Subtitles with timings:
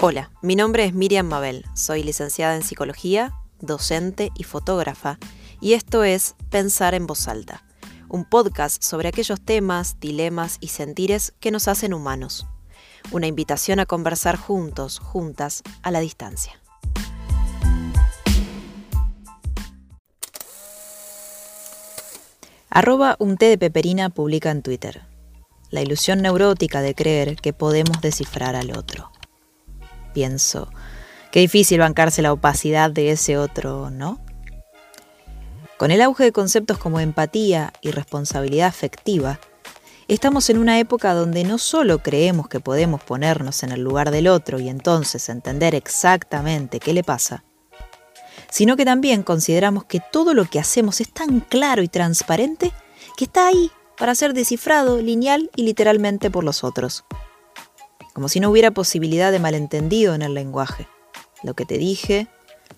[0.00, 5.18] Hola, mi nombre es Miriam Mabel, soy licenciada en psicología, docente y fotógrafa,
[5.60, 7.64] y esto es Pensar en voz alta,
[8.08, 12.46] un podcast sobre aquellos temas, dilemas y sentires que nos hacen humanos.
[13.10, 16.62] Una invitación a conversar juntos, juntas, a la distancia.
[22.70, 25.02] Arroba un té de peperina publica en Twitter.
[25.70, 29.10] La ilusión neurótica de creer que podemos descifrar al otro.
[30.12, 30.70] Pienso,
[31.30, 34.20] qué difícil bancarse la opacidad de ese otro, ¿no?
[35.78, 39.38] Con el auge de conceptos como empatía y responsabilidad afectiva,
[40.08, 44.26] estamos en una época donde no solo creemos que podemos ponernos en el lugar del
[44.26, 47.44] otro y entonces entender exactamente qué le pasa,
[48.50, 52.72] sino que también consideramos que todo lo que hacemos es tan claro y transparente
[53.16, 57.04] que está ahí para ser descifrado lineal y literalmente por los otros.
[58.18, 60.88] Como si no hubiera posibilidad de malentendido en el lenguaje.
[61.44, 62.26] Lo que te dije,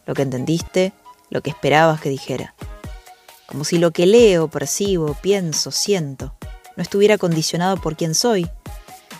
[0.04, 0.92] lo que entendiste,
[1.30, 2.54] lo que esperabas que dijera.
[3.46, 6.34] Como si lo que leo, percibo, pienso, siento,
[6.76, 8.50] no estuviera condicionado por quién soy,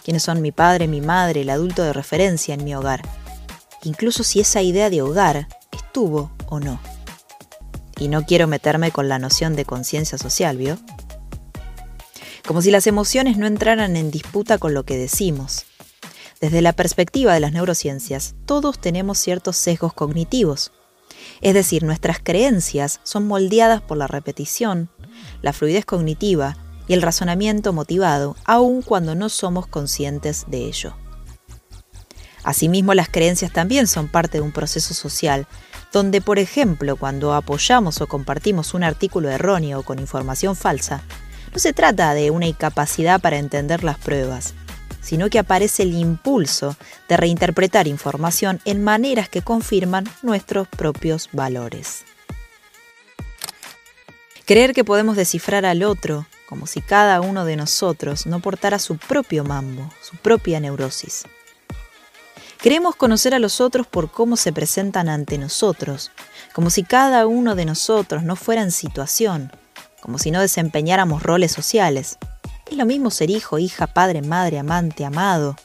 [0.04, 3.00] quiénes son mi padre, mi madre, el adulto de referencia en mi hogar.
[3.84, 6.78] Incluso si esa idea de hogar estuvo o no.
[7.98, 10.76] Y no quiero meterme con la noción de conciencia social, ¿vio?
[12.46, 15.64] Como si las emociones no entraran en disputa con lo que decimos.
[16.40, 20.72] Desde la perspectiva de las neurociencias, todos tenemos ciertos sesgos cognitivos.
[21.42, 24.88] Es decir, nuestras creencias son moldeadas por la repetición,
[25.42, 26.56] la fluidez cognitiva
[26.88, 30.94] y el razonamiento motivado, aun cuando no somos conscientes de ello.
[32.42, 35.46] Asimismo, las creencias también son parte de un proceso social
[35.92, 41.02] donde, por ejemplo, cuando apoyamos o compartimos un artículo erróneo con información falsa,
[41.52, 44.54] no se trata de una incapacidad para entender las pruebas,
[45.00, 46.76] sino que aparece el impulso
[47.08, 52.04] de reinterpretar información en maneras que confirman nuestros propios valores.
[54.46, 58.96] Creer que podemos descifrar al otro como si cada uno de nosotros no portara su
[58.96, 61.22] propio mambo, su propia neurosis.
[62.60, 66.10] Queremos conocer a los otros por cómo se presentan ante nosotros,
[66.52, 69.52] como si cada uno de nosotros no fuera en situación,
[70.02, 72.18] como si no desempeñáramos roles sociales.
[72.70, 75.56] Es lo mismo ser hijo, hija, padre, madre, amante, amado.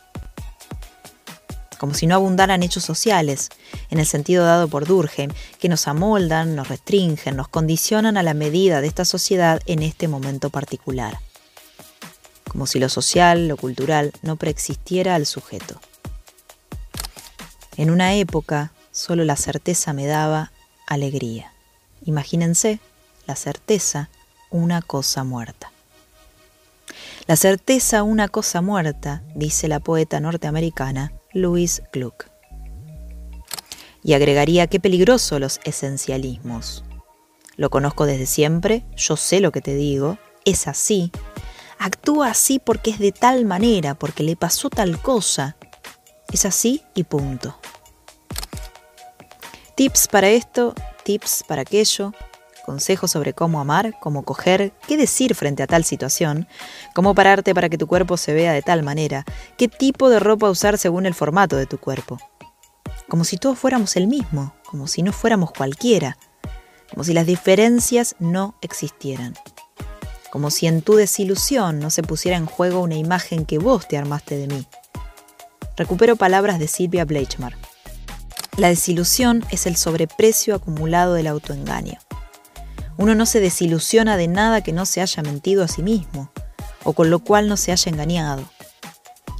[1.77, 3.49] Como si no abundaran hechos sociales,
[3.91, 8.33] en el sentido dado por Durkheim, que nos amoldan, nos restringen, nos condicionan a la
[8.33, 11.19] medida de esta sociedad en este momento particular.
[12.47, 15.79] Como si lo social, lo cultural, no preexistiera al sujeto.
[17.77, 20.51] En una época solo la certeza me daba
[20.87, 21.53] alegría.
[22.03, 22.79] Imagínense
[23.27, 24.09] la certeza
[24.49, 25.74] una cosa muerta.
[27.27, 32.27] La certeza una cosa muerta, dice la poeta norteamericana Louise Gluck.
[34.03, 36.83] Y agregaría qué peligroso los esencialismos.
[37.55, 41.11] Lo conozco desde siempre, yo sé lo que te digo, es así,
[41.79, 45.57] actúa así porque es de tal manera, porque le pasó tal cosa,
[46.31, 47.57] es así y punto.
[49.73, 52.13] Tips para esto, tips para aquello,
[52.65, 56.47] consejos sobre cómo amar, cómo coger, qué decir frente a tal situación,
[56.93, 59.23] cómo pararte para que tu cuerpo se vea de tal manera,
[59.57, 62.17] qué tipo de ropa usar según el formato de tu cuerpo.
[63.07, 66.17] Como si todos fuéramos el mismo, como si no fuéramos cualquiera,
[66.89, 69.35] como si las diferencias no existieran.
[70.31, 73.97] Como si en tu desilusión no se pusiera en juego una imagen que vos te
[73.97, 74.67] armaste de mí.
[75.77, 77.55] Recupero palabras de Silvia Bleichmar.
[78.57, 81.99] La desilusión es el sobreprecio acumulado del autoengaño.
[82.97, 86.31] Uno no se desilusiona de nada que no se haya mentido a sí mismo,
[86.83, 88.43] o con lo cual no se haya engañado.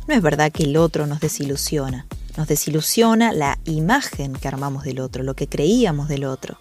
[0.08, 2.06] No es verdad que el otro nos desilusiona,
[2.36, 6.60] nos desilusiona la imagen que armamos del otro, lo que creíamos del otro.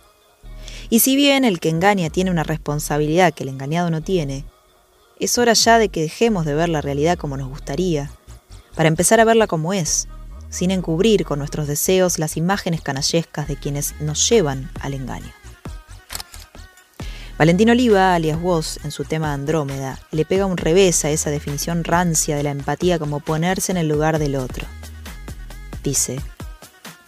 [0.88, 4.44] Y si bien el que engaña tiene una responsabilidad que el engañado no tiene,
[5.18, 8.12] es hora ya de que dejemos de ver la realidad como nos gustaría,
[8.76, 10.08] para empezar a verla como es,
[10.48, 15.32] sin encubrir con nuestros deseos las imágenes canallescas de quienes nos llevan al engaño.
[17.36, 21.82] Valentín Oliva, alias Woz, en su tema Andrómeda, le pega un revés a esa definición
[21.82, 24.68] rancia de la empatía como ponerse en el lugar del otro.
[25.82, 26.20] Dice,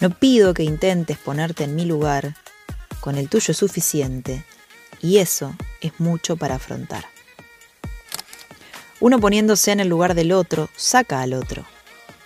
[0.01, 2.35] no pido que intentes ponerte en mi lugar,
[2.99, 4.45] con el tuyo es suficiente,
[5.01, 7.05] y eso es mucho para afrontar.
[8.99, 11.63] Uno poniéndose en el lugar del otro, saca al otro,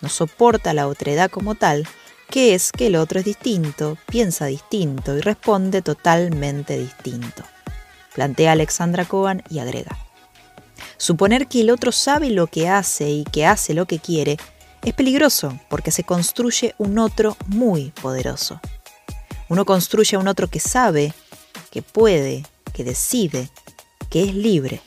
[0.02, 1.88] no soporta la otredad como tal,
[2.32, 7.44] que es que el otro es distinto, piensa distinto y responde totalmente distinto.
[8.14, 9.98] Plantea Alexandra Cohen y agrega.
[10.98, 14.38] Suponer que el otro sabe lo que hace y que hace lo que quiere
[14.84, 18.60] Es peligroso porque se construye un otro muy poderoso.
[19.48, 21.14] Uno construye a un otro que sabe,
[21.70, 23.50] que puede, que decide,
[24.10, 24.82] que es libre.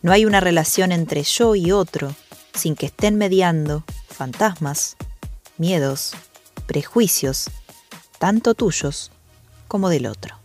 [0.00, 2.14] No hay una relación entre yo y otro
[2.54, 4.96] sin que estén mediando fantasmas,
[5.58, 6.14] miedos,
[6.66, 7.50] prejuicios,
[8.18, 9.10] tanto tuyos
[9.68, 10.43] como del otro.